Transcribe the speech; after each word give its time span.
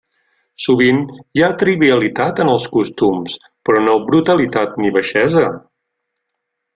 Sovint 0.67 1.01
hi 1.39 1.43
ha 1.47 1.49
trivialitat 1.63 2.41
en 2.45 2.49
els 2.55 2.65
costums, 2.77 3.35
però 3.69 3.83
no 3.89 3.95
brutalitat 4.07 4.73
ni 4.85 4.91
baixesa. 4.97 5.45